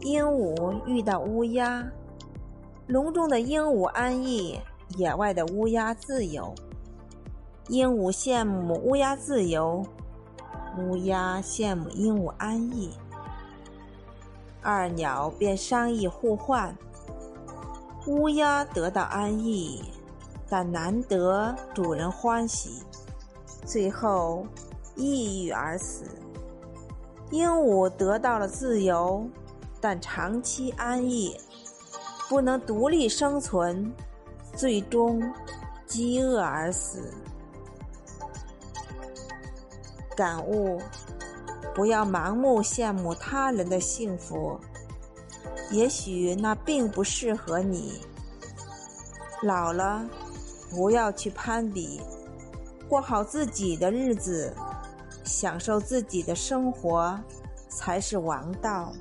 [0.00, 1.86] 鹦鹉遇到乌鸦，
[2.86, 4.58] 笼中的鹦鹉安逸，
[4.96, 6.54] 野外的乌鸦自由。
[7.68, 9.84] 鹦鹉羡慕乌鸦自由，
[10.78, 12.90] 乌鸦羡慕鹦鹉安逸。
[14.62, 16.76] 二鸟便商议互换，
[18.06, 19.82] 乌鸦得到安逸，
[20.48, 22.82] 但难得主人欢喜，
[23.66, 24.46] 最后
[24.96, 26.06] 抑郁而死。
[27.30, 29.24] 鹦鹉得到了自由，
[29.80, 31.36] 但长期安逸，
[32.28, 33.92] 不能独立生存，
[34.54, 35.22] 最终
[35.86, 37.12] 饥饿而死。
[40.14, 40.78] 感悟：
[41.74, 44.60] 不要盲目羡慕他人的幸福，
[45.70, 48.02] 也许那并不适合你。
[49.42, 50.06] 老了，
[50.68, 52.02] 不要去攀比，
[52.86, 54.54] 过好自己的日子，
[55.24, 57.18] 享受自己的生活，
[57.70, 58.92] 才是王道。